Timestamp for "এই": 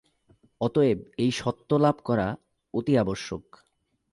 1.17-1.31